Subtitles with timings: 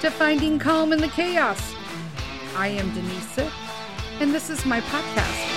[0.00, 1.74] to Finding Calm in the Chaos.
[2.54, 3.50] I am Denise
[4.20, 5.48] and this is my podcast.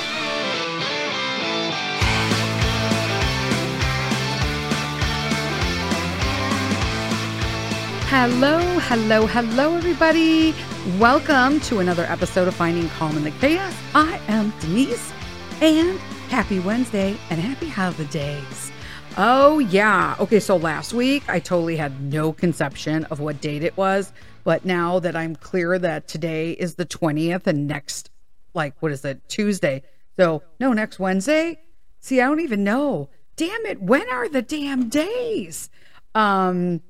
[8.09, 10.55] Hello, hello, hello, everybody.
[10.97, 13.75] Welcome to another episode of Finding Calm in the Chaos.
[13.93, 15.13] I am Denise,
[15.61, 18.70] and happy Wednesday and happy holidays.
[19.17, 20.15] Oh, yeah.
[20.21, 24.13] Okay, so last week I totally had no conception of what date it was.
[24.45, 28.09] But now that I'm clear that today is the 20th and next,
[28.53, 29.83] like, what is it, Tuesday?
[30.17, 31.59] So, no, next Wednesday?
[31.99, 33.09] See, I don't even know.
[33.35, 33.81] Damn it.
[33.81, 35.69] When are the damn days?
[36.15, 36.81] Um,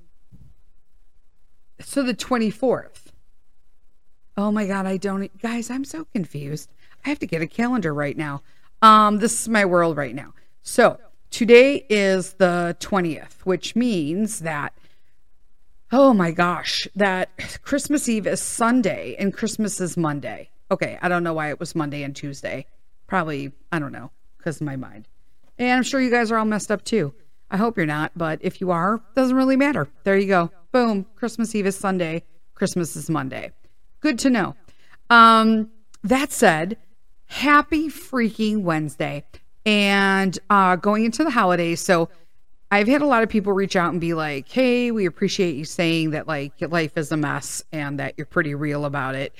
[1.80, 3.08] so the 24th.
[4.38, 6.69] Oh my God, I don't, guys, I'm so confused.
[7.03, 8.44] I have to get a calendar right now.
[8.81, 10.33] Um, this is my world right now.
[10.61, 10.97] So,
[11.31, 14.73] Today is the 20th, which means that,
[15.89, 17.29] oh my gosh, that
[17.63, 20.49] Christmas Eve is Sunday and Christmas is Monday.
[20.69, 22.65] Okay, I don't know why it was Monday and Tuesday.
[23.07, 25.07] Probably, I don't know, because of my mind.
[25.57, 27.13] And I'm sure you guys are all messed up too.
[27.49, 29.87] I hope you're not, but if you are, doesn't really matter.
[30.03, 30.52] There you go.
[30.73, 31.05] Boom.
[31.15, 32.23] Christmas Eve is Sunday.
[32.55, 33.52] Christmas is Monday.
[34.02, 34.55] Good to know.
[35.09, 35.71] Um,
[36.03, 36.77] that said,
[37.27, 39.23] happy freaking Wednesday
[39.66, 41.81] and uh, going into the holidays.
[41.81, 42.09] So
[42.73, 45.66] I've had a lot of people reach out and be like, "Hey, we appreciate you
[45.66, 49.34] saying that like life is a mess and that you're pretty real about it."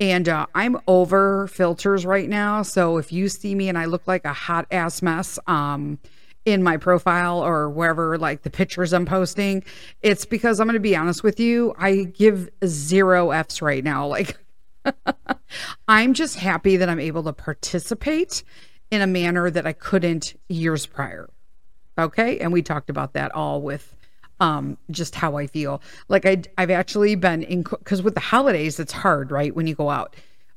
[0.00, 4.06] And uh, I'm over filters right now, so if you see me and I look
[4.06, 5.98] like a hot ass mess, um,
[6.44, 9.62] in my profile or wherever like the pictures I'm posting,
[10.02, 14.06] it's because I'm going to be honest with you, I give zero Fs right now.
[14.06, 14.38] Like
[15.88, 18.42] I'm just happy that I'm able to participate
[18.90, 21.28] in a manner that I couldn't years prior.
[21.98, 22.38] Okay.
[22.38, 23.94] And we talked about that all with
[24.40, 25.82] um, just how I feel.
[26.08, 29.54] Like I, I've actually been in, because with the holidays, it's hard, right?
[29.54, 30.14] When you go out.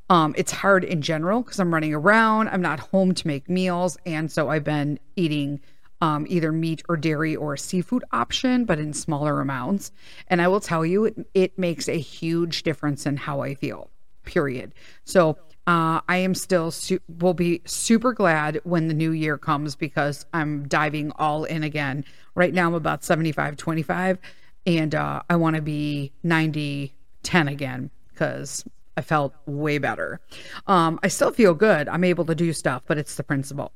[0.10, 2.50] Um, it's hard in general because I'm running around.
[2.50, 3.98] I'm not home to make meals.
[4.06, 5.62] And so I've been eating
[6.02, 9.92] um, either meat or dairy or a seafood option, but in smaller amounts.
[10.28, 13.90] And I will tell you, it, it makes a huge difference in how I feel,
[14.26, 14.74] period.
[15.06, 15.38] So
[15.68, 20.26] uh, I am still su- will be super glad when the new year comes because
[20.34, 22.04] I'm diving all in again.
[22.36, 24.18] Right now I'm about 75 25
[24.66, 28.66] and uh, I want to be 90 10 again because
[28.98, 30.20] I felt way better.
[30.68, 31.88] Um, I still feel good.
[31.88, 33.72] I'm able to do stuff, but it's the principle.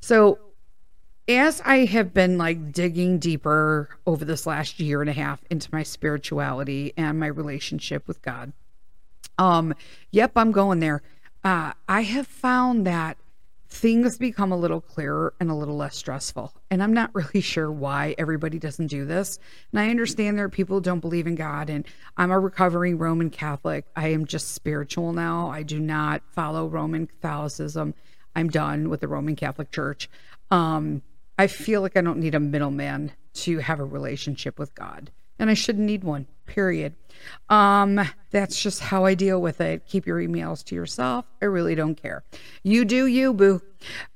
[0.00, 0.38] So
[1.28, 5.68] as I have been like digging deeper over this last year and a half into
[5.72, 8.52] my spirituality and my relationship with God,
[9.38, 9.74] um,
[10.10, 11.02] yep, I'm going there
[11.44, 13.16] uh, I have found that
[13.70, 16.54] things become a little clearer and a little less stressful.
[16.70, 19.38] And I'm not really sure why everybody doesn't do this.
[19.72, 21.70] And I understand there are people who don't believe in God.
[21.70, 23.84] And I'm a recovering Roman Catholic.
[23.94, 25.50] I am just spiritual now.
[25.50, 27.94] I do not follow Roman Catholicism.
[28.34, 30.08] I'm done with the Roman Catholic Church.
[30.50, 31.02] Um,
[31.38, 35.10] I feel like I don't need a middleman to have a relationship with God.
[35.38, 36.94] And I shouldn't need one, period.
[37.48, 38.00] Um,
[38.30, 39.86] that's just how I deal with it.
[39.86, 41.26] Keep your emails to yourself.
[41.40, 42.24] I really don't care.
[42.62, 43.62] You do you, boo.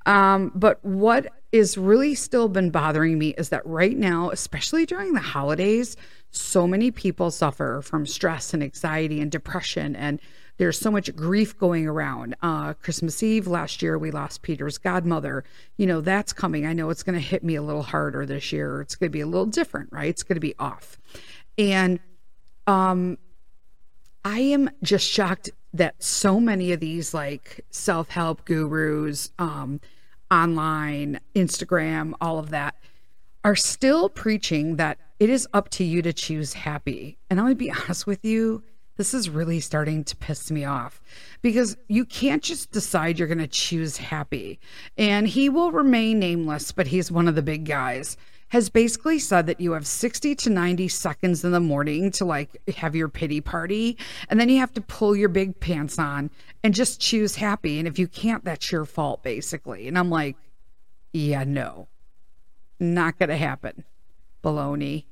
[0.05, 5.13] Um, but what is really still been bothering me is that right now, especially during
[5.13, 5.95] the holidays,
[6.31, 10.19] so many people suffer from stress and anxiety and depression and
[10.57, 12.35] there's so much grief going around.
[12.41, 15.43] Uh, Christmas Eve last year, we lost Peter's godmother.
[15.77, 16.65] You know, that's coming.
[16.65, 18.81] I know it's going to hit me a little harder this year.
[18.81, 20.09] It's going to be a little different, right?
[20.09, 20.99] It's going to be off.
[21.57, 21.99] And
[22.67, 23.17] um,
[24.23, 29.81] I am just shocked that so many of these like self help gurus, um,
[30.29, 32.75] online, Instagram, all of that
[33.43, 37.17] are still preaching that it is up to you to choose happy.
[37.29, 38.63] And I'm going to be honest with you,
[38.97, 41.01] this is really starting to piss me off
[41.41, 44.59] because you can't just decide you're going to choose happy.
[44.97, 48.17] And he will remain nameless, but he's one of the big guys.
[48.49, 52.61] Has basically said that you have 60 to 90 seconds in the morning to like
[52.75, 53.97] have your pity party
[54.29, 56.29] and then you have to pull your big pants on
[56.63, 57.79] and just choose happy.
[57.79, 59.87] And if you can't that's your fault basically.
[59.87, 60.35] And i'm like
[61.13, 61.87] yeah no.
[62.79, 63.85] Not gonna happen.
[64.43, 65.05] Baloney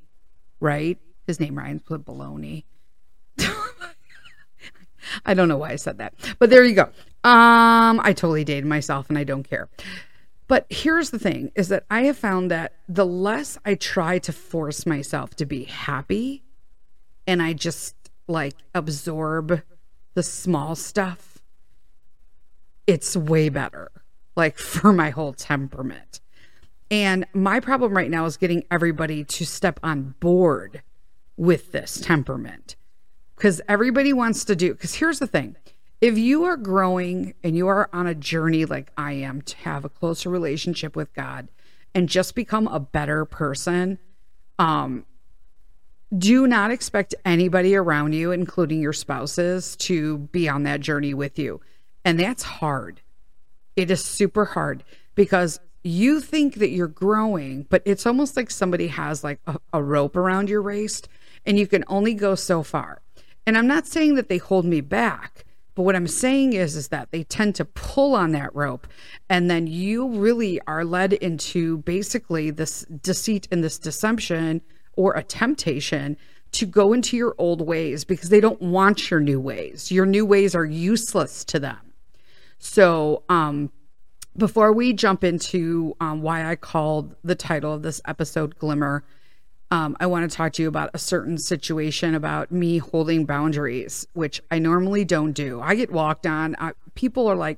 [0.61, 0.99] right?
[1.27, 2.63] His name rhymes with baloney
[5.25, 6.13] i don't know why i said that.
[6.39, 6.89] But there you go.
[7.23, 9.69] Um i totally dated myself and i don't care.
[10.51, 14.33] But here's the thing is that I have found that the less I try to
[14.33, 16.43] force myself to be happy
[17.25, 17.95] and I just
[18.27, 19.61] like absorb
[20.13, 21.39] the small stuff,
[22.85, 23.91] it's way better,
[24.35, 26.19] like for my whole temperament.
[26.89, 30.81] And my problem right now is getting everybody to step on board
[31.37, 32.75] with this temperament
[33.41, 35.55] because everybody wants to do, because here's the thing
[35.99, 39.83] if you are growing and you are on a journey like I am to have
[39.83, 41.47] a closer relationship with God
[41.95, 43.97] and just become a better person,
[44.59, 45.07] um,
[46.15, 51.39] do not expect anybody around you, including your spouses, to be on that journey with
[51.39, 51.61] you.
[52.05, 53.01] And that's hard.
[53.75, 54.83] It is super hard
[55.15, 59.81] because you think that you're growing, but it's almost like somebody has like a, a,
[59.81, 61.09] rope around your waist
[61.43, 63.01] and you can only go so far.
[63.45, 65.45] And I'm not saying that they hold me back,
[65.75, 68.87] but what I'm saying is is that they tend to pull on that rope
[69.29, 74.61] and then you really are led into basically this deceit and this deception
[74.95, 76.17] or a temptation
[76.51, 79.91] to go into your old ways because they don't want your new ways.
[79.91, 81.93] Your new ways are useless to them.
[82.59, 83.71] So, um,
[84.37, 89.03] before we jump into um, why I called the title of this episode Glimmer,
[89.71, 94.05] um, I want to talk to you about a certain situation about me holding boundaries,
[94.13, 95.61] which I normally don't do.
[95.61, 96.57] I get walked on.
[96.59, 97.57] I, people are like,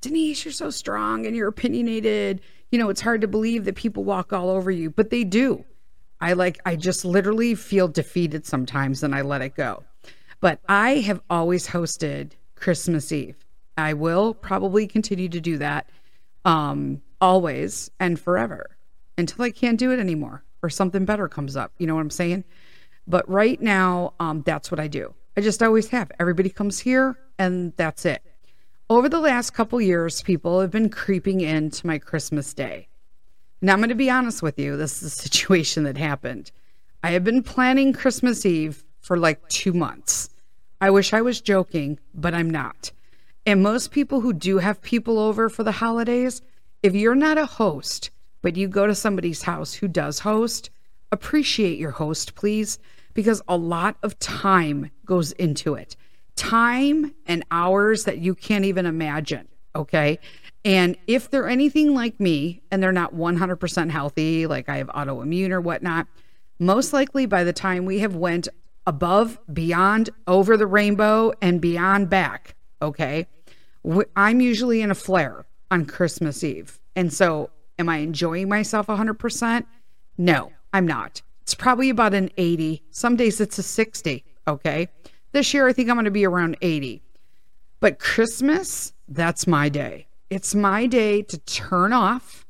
[0.00, 2.40] Denise, you're so strong and you're opinionated.
[2.72, 5.64] You know, it's hard to believe that people walk all over you, but they do.
[6.20, 9.84] I like, I just literally feel defeated sometimes and I let it go.
[10.40, 13.36] But I have always hosted Christmas Eve.
[13.78, 15.88] I will probably continue to do that
[16.44, 18.76] um, always and forever
[19.16, 21.72] until I can't do it anymore or something better comes up.
[21.78, 22.44] You know what I'm saying?
[23.06, 25.14] But right now, um, that's what I do.
[25.36, 26.12] I just always have.
[26.20, 28.22] Everybody comes here and that's it.
[28.88, 32.88] Over the last couple years, people have been creeping into my Christmas day.
[33.60, 34.76] Now, I'm going to be honest with you.
[34.76, 36.52] This is a situation that happened.
[37.02, 40.30] I have been planning Christmas Eve for like two months.
[40.80, 42.92] I wish I was joking, but I'm not.
[43.44, 46.42] And most people who do have people over for the holidays,
[46.82, 48.10] if you're not a host,
[48.42, 50.70] but you go to somebody's house who does host,
[51.10, 52.78] appreciate your host, please,
[53.14, 55.96] because a lot of time goes into it.
[56.36, 59.48] Time and hours that you can't even imagine.
[59.74, 60.18] Okay.
[60.64, 65.50] And if they're anything like me and they're not 100% healthy, like I have autoimmune
[65.50, 66.06] or whatnot,
[66.58, 68.48] most likely by the time we have went
[68.86, 73.26] above, beyond, over the rainbow and beyond back, okay?
[74.16, 76.78] I'm usually in a flare on Christmas Eve.
[76.94, 79.64] And so am I enjoying myself 100%?
[80.18, 81.22] No, I'm not.
[81.42, 82.82] It's probably about an 80.
[82.90, 84.88] Some days it's a 60, okay?
[85.32, 87.02] This year I think I'm going to be around 80.
[87.80, 90.06] But Christmas, that's my day.
[90.30, 92.46] It's my day to turn off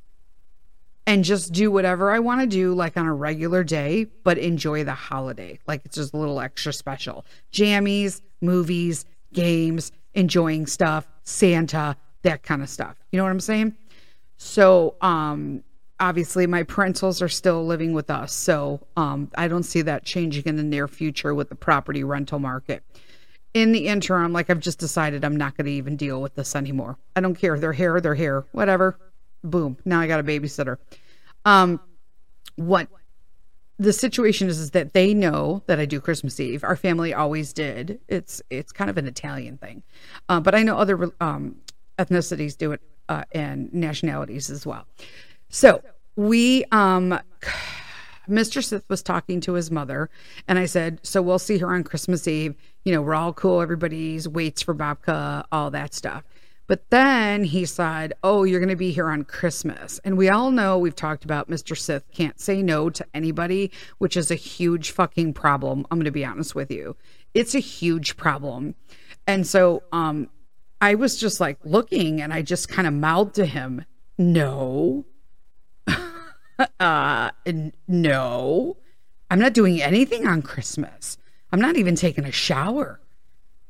[1.06, 4.84] and just do whatever I want to do, like on a regular day, but enjoy
[4.84, 5.58] the holiday.
[5.66, 7.24] Like it's just a little extra special.
[7.52, 12.96] Jammies, movies, games, enjoying stuff, Santa, that kind of stuff.
[13.10, 13.74] You know what I'm saying?
[14.42, 15.62] So, um,
[16.00, 18.32] obviously my parentals are still living with us.
[18.32, 22.38] So, um, I don't see that changing in the near future with the property rental
[22.38, 22.82] market
[23.54, 26.56] in the interim, like I've just decided I'm not going to even deal with this
[26.56, 26.96] anymore.
[27.14, 27.58] I don't care.
[27.58, 28.98] Their they're here, whatever.
[29.44, 29.76] Boom.
[29.84, 30.78] Now I got a babysitter.
[31.44, 31.80] Um,
[32.56, 32.88] what
[33.78, 36.64] the situation is is that they know that I do Christmas Eve.
[36.64, 38.00] Our family always did.
[38.08, 39.82] It's it's kind of an Italian thing,
[40.28, 41.56] uh, but I know other um,
[41.98, 42.80] ethnicities do it
[43.12, 44.86] uh, and nationalities as well.
[45.48, 45.82] So
[46.16, 47.18] we um
[48.28, 48.62] Mr.
[48.62, 50.08] Sith was talking to his mother,
[50.46, 52.54] and I said, So we'll see her on Christmas Eve.
[52.84, 53.60] You know, we're all cool.
[53.60, 56.22] Everybody's waits for babka, all that stuff.
[56.68, 60.00] But then he said, Oh, you're going to be here on Christmas.
[60.04, 61.76] And we all know we've talked about Mr.
[61.76, 65.84] Sith can't say no to anybody, which is a huge fucking problem.
[65.90, 66.96] I'm going to be honest with you.
[67.34, 68.76] It's a huge problem.
[69.26, 70.28] And so um,
[70.82, 73.84] I was just like looking and I just kind of mouthed to him,
[74.18, 75.04] No,
[76.80, 77.30] uh,
[77.86, 78.76] no,
[79.30, 81.18] I'm not doing anything on Christmas.
[81.52, 83.00] I'm not even taking a shower.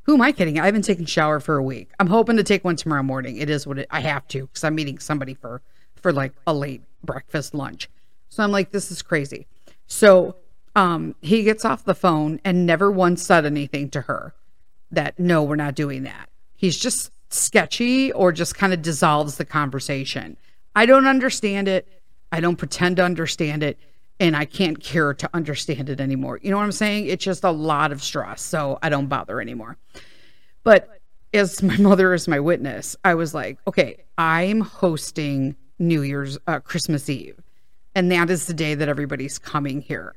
[0.04, 0.58] Who am I kidding?
[0.58, 1.90] I haven't taken a shower for a week.
[2.00, 3.36] I'm hoping to take one tomorrow morning.
[3.36, 5.60] It is what it, I have to because I'm meeting somebody for
[5.94, 7.90] for like a late breakfast lunch.
[8.30, 9.46] So I'm like, this is crazy.
[9.86, 10.36] So
[10.74, 14.34] um, he gets off the phone and never once said anything to her
[14.90, 16.30] that no, we're not doing that.
[16.62, 20.36] He's just sketchy or just kind of dissolves the conversation.
[20.76, 21.88] I don't understand it.
[22.30, 23.80] I don't pretend to understand it
[24.20, 26.38] and I can't care to understand it anymore.
[26.40, 27.06] You know what I'm saying?
[27.06, 28.42] It's just a lot of stress.
[28.42, 29.76] So I don't bother anymore.
[30.62, 31.00] But
[31.34, 36.60] as my mother is my witness, I was like, okay, I'm hosting New Year's, uh,
[36.60, 37.40] Christmas Eve.
[37.96, 40.14] And that is the day that everybody's coming here.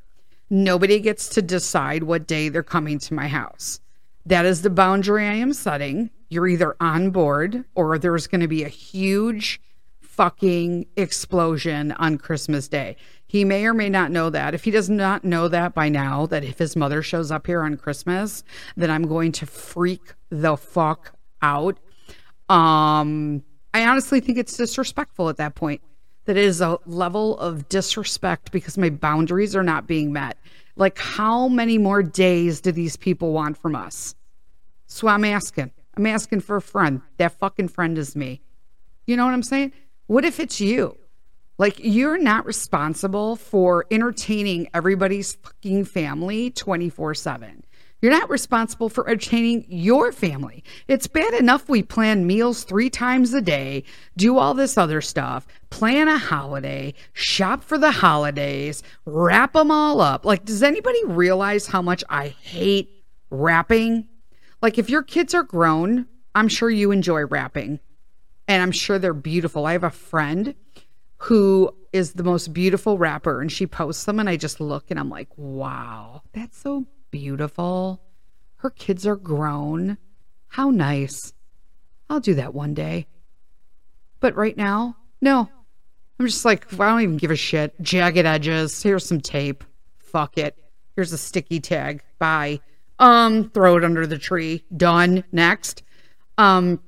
[0.52, 3.80] Nobody gets to decide what day they're coming to my house.
[4.28, 6.12] That is the boundary I am setting.
[6.30, 9.62] You're either on board or there's going to be a huge
[10.02, 12.96] fucking explosion on Christmas Day.
[13.28, 14.54] He may or may not know that.
[14.54, 17.62] If he does not know that by now, that if his mother shows up here
[17.62, 18.44] on Christmas,
[18.78, 21.78] then I'm going to freak the fuck out.
[22.48, 25.82] Um, I honestly think it's disrespectful at that point.
[26.26, 30.38] That is a level of disrespect because my boundaries are not being met.
[30.76, 34.16] Like, how many more days do these people want from us?
[34.88, 35.72] So I'm asking.
[35.98, 37.02] I'm asking for a friend.
[37.18, 38.42] That fucking friend is me.
[39.08, 39.72] You know what I'm saying?
[40.08, 40.98] What if it's you?
[41.58, 47.64] Like, you're not responsible for entertaining everybody's fucking family 24 7.
[48.02, 50.64] You're not responsible for entertaining your family.
[50.88, 53.84] It's bad enough we plan meals three times a day,
[54.18, 60.02] do all this other stuff, plan a holiday, shop for the holidays, wrap them all
[60.02, 60.26] up.
[60.26, 64.08] Like, does anybody realize how much I hate wrapping?
[64.62, 67.80] Like, if your kids are grown, I'm sure you enjoy wrapping
[68.48, 69.66] and I'm sure they're beautiful.
[69.66, 70.56] I have a friend
[71.18, 75.00] who is the most beautiful wrapper and she posts them and I just look and
[75.00, 78.02] I'm like, wow, that's so beautiful.
[78.58, 79.98] Her kids are grown.
[80.48, 81.34] How nice.
[82.10, 83.08] I'll do that one day.
[84.20, 85.50] But right now, no.
[86.20, 87.80] I'm just like, I don't even give a shit.
[87.82, 88.82] Jagged edges.
[88.82, 89.64] Here's some tape.
[90.00, 90.58] Fuck it.
[90.96, 92.04] Here's a sticky tag.
[92.20, 92.62] Bye.
[93.00, 94.64] Um, throw it under the tree.
[94.76, 95.24] Done.
[95.32, 95.84] Next.
[96.38, 96.80] Um,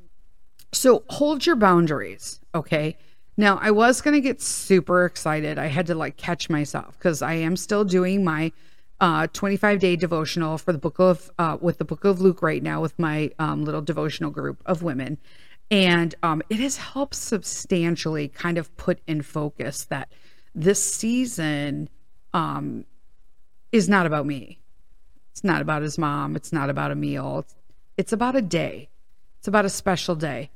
[0.72, 2.98] so hold your boundaries, okay?
[3.38, 5.58] Now, I was going to get super excited.
[5.60, 8.52] I had to like catch myself because I am still doing my
[9.00, 12.64] uh, 25 day devotional for the book of uh, with the book of luke right
[12.64, 15.20] now with my um, little devotional group of women
[15.70, 20.12] and um, it has helped substantially kind of put in focus that
[20.56, 21.90] this season
[22.34, 22.86] um,
[23.72, 24.60] is not about me
[25.38, 26.36] it's not about his mom.
[26.36, 27.46] It's not about a meal.
[27.96, 28.90] It's, about a day.
[29.40, 30.50] It's about a special day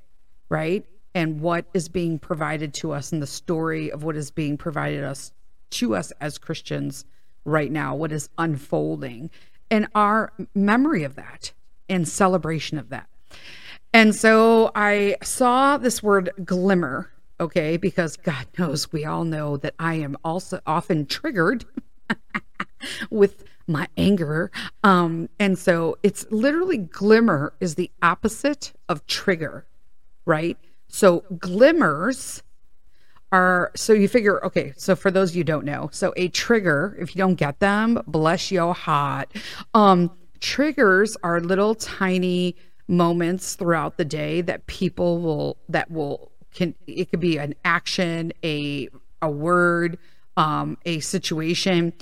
[0.52, 0.86] right?
[1.16, 5.04] And what is being provided to us and the story of what is being provided
[5.04, 5.32] us
[5.72, 7.06] to us as christians
[7.46, 9.32] right now, what is unfolding,
[9.72, 11.54] and our memory of that
[11.88, 13.08] and celebration of that.
[13.94, 17.10] And so I saw this word glimmer,
[17.40, 21.64] okay, because God knows we all know that I am also often triggered
[23.10, 24.52] with my anger.
[24.84, 29.66] Um, and so it's literally glimmer is the opposite of trigger,
[30.26, 30.58] right?
[30.88, 32.44] So glimmers
[33.32, 37.16] are so you figure okay so for those you don't know so a trigger if
[37.16, 39.32] you don't get them bless your heart
[39.74, 42.56] um triggers are little tiny
[42.88, 48.34] moments throughout the day that people will that will can it could be an action
[48.44, 48.90] a
[49.22, 49.98] a word
[50.36, 51.94] um a situation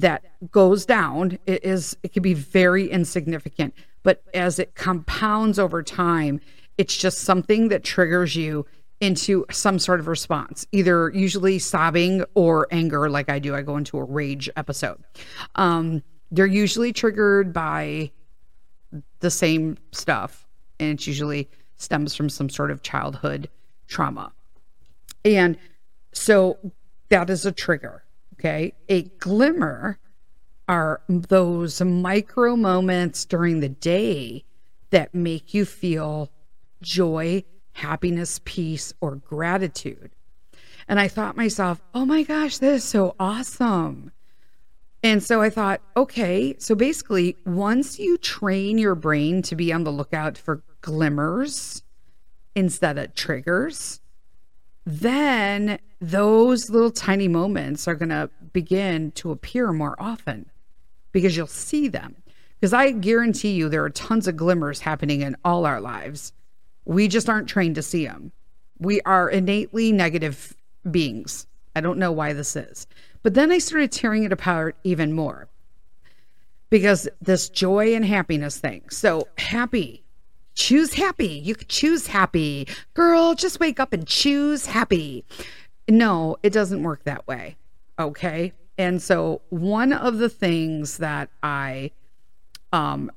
[0.00, 5.82] that goes down it is it can be very insignificant but as it compounds over
[5.82, 6.40] time
[6.78, 8.64] it's just something that triggers you
[9.00, 13.54] into some sort of response, either usually sobbing or anger, like I do.
[13.54, 15.02] I go into a rage episode.
[15.54, 18.10] Um, they're usually triggered by
[19.20, 20.46] the same stuff,
[20.80, 23.48] and it usually stems from some sort of childhood
[23.86, 24.32] trauma.
[25.24, 25.56] And
[26.12, 26.58] so
[27.08, 28.02] that is a trigger.
[28.38, 28.72] Okay.
[28.88, 29.98] A glimmer
[30.68, 34.44] are those micro moments during the day
[34.90, 36.30] that make you feel
[36.82, 40.10] joy happiness, peace, or gratitude.
[40.88, 44.10] And I thought myself, oh my gosh, this is so awesome.
[45.02, 49.84] And so I thought, okay, so basically, once you train your brain to be on
[49.84, 51.82] the lookout for glimmers
[52.56, 54.00] instead of triggers,
[54.88, 60.50] then those little tiny moments are going to begin to appear more often
[61.12, 62.16] because you'll see them.
[62.58, 66.32] Because I guarantee you, there are tons of glimmers happening in all our lives.
[66.86, 68.32] We just aren't trained to see them.
[68.78, 70.56] We are innately negative
[70.90, 71.46] beings.
[71.76, 72.86] I don't know why this is.
[73.22, 75.48] But then I started tearing it apart even more
[76.70, 78.88] because this joy and happiness thing.
[78.88, 80.02] So, happy,
[80.58, 81.28] choose happy.
[81.44, 82.66] You could choose happy.
[82.92, 85.24] Girl, just wake up and choose happy.
[85.88, 87.56] No, it doesn't work that way.
[87.98, 88.52] Okay.
[88.76, 91.92] And so, one of the things that I
[92.72, 93.10] um,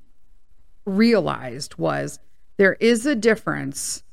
[0.86, 2.20] realized was
[2.58, 4.04] there is a difference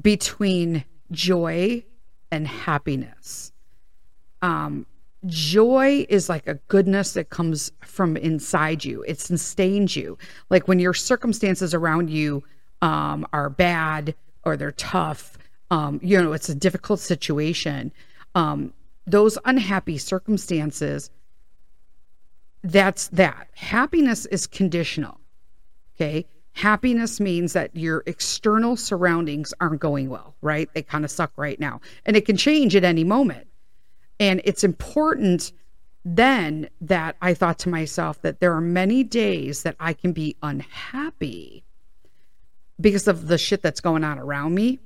[0.00, 1.84] between joy
[2.30, 3.52] and happiness.
[4.40, 4.86] Um,
[5.26, 9.02] joy is like a goodness that comes from inside you.
[9.06, 10.18] It sustains you.
[10.50, 12.42] Like when your circumstances around you
[12.80, 14.14] um, are bad
[14.44, 15.38] or they're tough,
[15.70, 17.92] um, you know, it's a difficult situation.
[18.34, 18.72] Um,
[19.06, 21.10] those unhappy circumstances,
[22.62, 23.48] that's that.
[23.54, 25.20] Happiness is conditional.
[25.96, 26.26] Okay.
[26.54, 30.68] Happiness means that your external surroundings aren't going well, right?
[30.74, 31.80] They kind of suck right now.
[32.04, 33.46] And it can change at any moment.
[34.22, 35.50] And it's important
[36.04, 40.36] then that I thought to myself that there are many days that I can be
[40.44, 41.64] unhappy
[42.80, 44.78] because of the shit that's going on around me,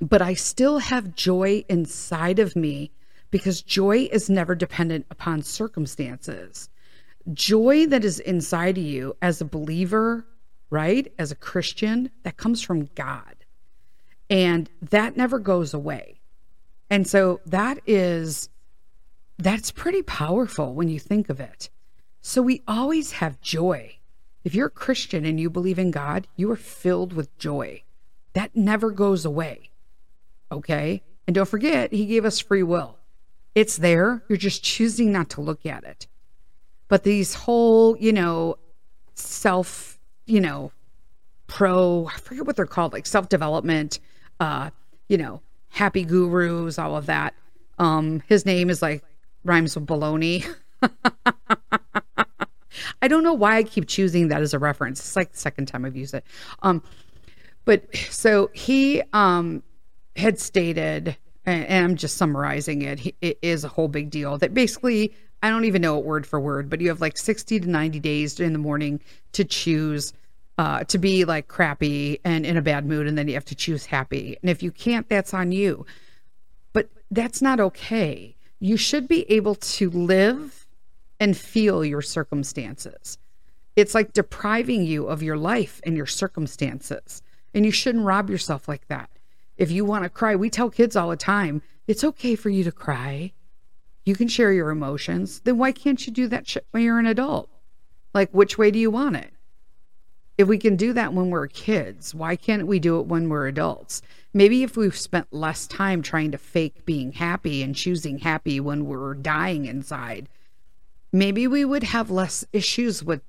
[0.00, 2.92] but I still have joy inside of me
[3.32, 6.68] because joy is never dependent upon circumstances.
[7.32, 10.28] Joy that is inside of you as a believer,
[10.70, 11.12] right?
[11.18, 13.34] As a Christian, that comes from God.
[14.30, 16.20] And that never goes away.
[16.90, 18.48] And so that is
[19.38, 21.70] that's pretty powerful when you think of it.
[22.20, 23.96] So we always have joy.
[24.44, 27.82] If you're a Christian and you believe in God, you are filled with joy.
[28.34, 29.70] That never goes away.
[30.52, 31.02] Okay?
[31.26, 32.98] And don't forget, He gave us free will.
[33.54, 34.22] It's there.
[34.28, 36.06] You're just choosing not to look at it.
[36.88, 38.56] But these whole, you know,
[39.14, 40.72] self, you know,
[41.46, 44.00] pro, I forget what they're called, like self development,
[44.40, 44.70] uh,
[45.08, 45.40] you know,
[45.74, 47.34] happy gurus, all of that.
[47.78, 49.02] Um, his name is like
[49.42, 50.46] rhymes with baloney.
[53.02, 55.00] I don't know why I keep choosing that as a reference.
[55.00, 56.24] It's like the second time I've used it.
[56.62, 56.82] Um,
[57.64, 59.62] but so he um
[60.16, 63.14] had stated, and, I'm just summarizing it.
[63.20, 65.12] It is a whole big deal that basically
[65.42, 67.98] I don't even know it word for word, but you have like 60 to 90
[67.98, 69.00] days in the morning
[69.32, 70.12] to choose
[70.58, 73.54] uh, to be like crappy and in a bad mood, and then you have to
[73.54, 74.36] choose happy.
[74.42, 75.86] And if you can't, that's on you.
[76.72, 78.34] But that's not okay
[78.64, 80.66] you should be able to live
[81.20, 83.18] and feel your circumstances.
[83.76, 87.20] It's like depriving you of your life and your circumstances.
[87.52, 89.10] And you shouldn't rob yourself like that.
[89.58, 92.64] If you want to cry, we tell kids all the time it's okay for you
[92.64, 93.32] to cry.
[94.06, 95.40] You can share your emotions.
[95.40, 97.50] Then why can't you do that shit when you're an adult?
[98.14, 99.33] Like, which way do you want it?
[100.36, 103.46] If we can do that when we're kids, why can't we do it when we're
[103.46, 104.02] adults?
[104.32, 108.86] Maybe if we've spent less time trying to fake being happy and choosing happy when
[108.86, 110.28] we're dying inside,
[111.12, 113.22] maybe we would have less issues with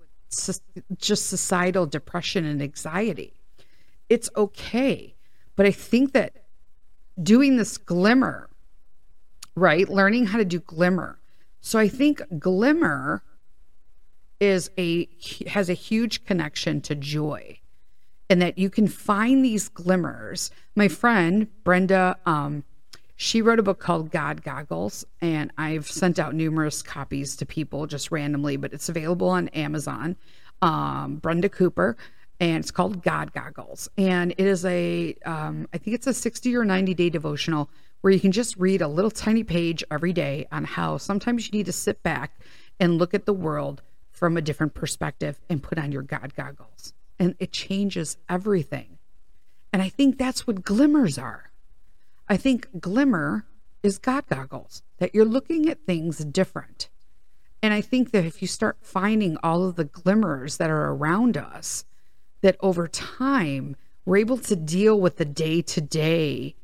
[0.97, 3.33] just societal depression and anxiety.
[4.09, 5.13] It's okay.
[5.55, 6.33] But I think that
[7.21, 8.49] doing this glimmer,
[9.55, 9.87] right?
[9.87, 11.19] Learning how to do glimmer.
[11.61, 13.23] So I think glimmer
[14.45, 15.09] is a
[15.47, 17.59] has a huge connection to joy
[18.29, 20.51] and that you can find these glimmers.
[20.75, 22.63] My friend Brenda, um,
[23.15, 27.87] she wrote a book called God Goggles, and I've sent out numerous copies to people
[27.87, 30.15] just randomly, but it's available on Amazon.
[30.61, 31.97] Um, Brenda Cooper,
[32.39, 36.55] and it's called God Goggles, and it is a, um, I think it's a sixty
[36.55, 37.69] or ninety day devotional
[38.01, 41.57] where you can just read a little tiny page every day on how sometimes you
[41.57, 42.39] need to sit back
[42.79, 43.81] and look at the world
[44.15, 48.97] from a different perspective and put on your God goggles and it changes everything.
[49.71, 51.51] And I think that's what glimmers are.
[52.27, 53.45] I think glimmer
[53.83, 56.89] is God goggles, that you're looking at things different.
[57.61, 61.37] And I think that if you start finding all of the glimmers that are around
[61.37, 61.85] us,
[62.41, 63.75] that over time
[64.05, 66.55] we're able to deal with the day to day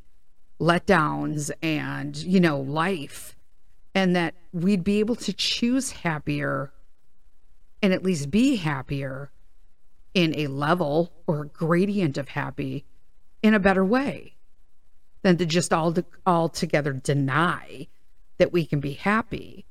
[0.60, 3.36] letdowns and, you know, life,
[3.94, 6.72] and that we'd be able to choose happier
[7.82, 9.32] and at least be happier
[10.14, 12.86] in a level or gradient of happy
[13.42, 14.36] in a better way
[15.22, 17.88] than to just all altogether deny
[18.38, 19.66] that we can be happy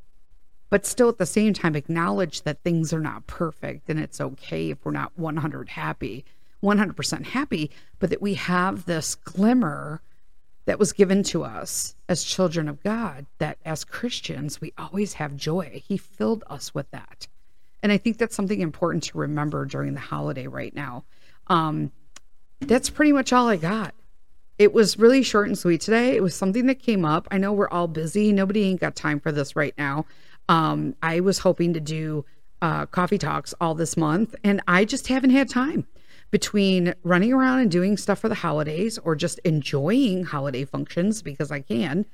[0.70, 4.70] but still at the same time acknowledge that things are not perfect and it's okay
[4.70, 6.24] if we're not 100 happy
[6.62, 10.00] 100% happy but that we have this glimmer
[10.66, 15.34] that was given to us as children of God that as Christians we always have
[15.36, 15.82] joy.
[15.84, 17.26] He filled us with that
[17.82, 21.04] and I think that's something important to remember during the holiday right now.
[21.46, 21.92] Um,
[22.60, 23.94] that's pretty much all I got.
[24.58, 26.14] It was really short and sweet today.
[26.14, 27.26] It was something that came up.
[27.30, 28.32] I know we're all busy.
[28.32, 30.04] Nobody ain't got time for this right now.
[30.48, 32.26] Um, I was hoping to do
[32.60, 35.86] uh, coffee talks all this month, and I just haven't had time
[36.30, 41.50] between running around and doing stuff for the holidays or just enjoying holiday functions because
[41.50, 42.04] I can.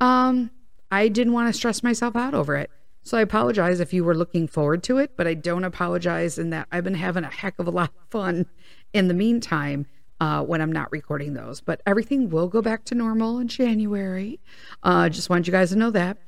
[0.00, 0.50] Um,
[0.90, 2.70] I didn't want to stress myself out over it.
[3.06, 6.50] So I apologize if you were looking forward to it, but I don't apologize in
[6.50, 8.46] that I've been having a heck of a lot of fun
[8.92, 9.86] in the meantime
[10.18, 11.60] uh, when I'm not recording those.
[11.60, 14.40] But everything will go back to normal in January.
[14.82, 16.18] Uh, just wanted you guys to know that.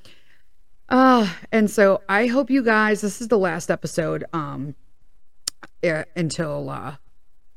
[0.88, 4.76] Uh, and so I hope you guys, this is the last episode um,
[5.82, 6.94] uh, until uh,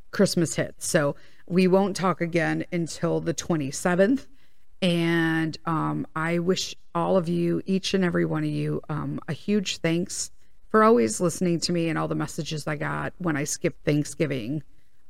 [0.09, 0.87] Christmas hits.
[0.87, 4.25] So we won't talk again until the 27th.
[4.81, 9.33] And um, I wish all of you, each and every one of you, um, a
[9.33, 10.31] huge thanks
[10.69, 14.63] for always listening to me and all the messages I got when I skipped Thanksgiving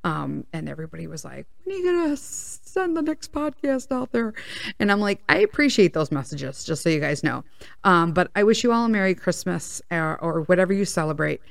[0.04, 4.12] Um, and everybody was like, when are you going to send the next podcast out
[4.12, 4.34] there?
[4.80, 7.44] And I'm like, I appreciate those messages, just so you guys know.
[7.84, 11.42] Um, but I wish you all a Merry Christmas or, or whatever you celebrate.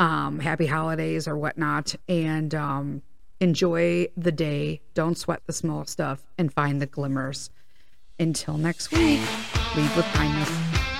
[0.00, 1.94] Um, happy holidays or whatnot.
[2.08, 3.02] And um,
[3.40, 4.80] enjoy the day.
[4.94, 7.50] Don't sweat the small stuff and find the glimmers.
[8.20, 9.20] Until next week,
[9.76, 10.97] lead with kindness.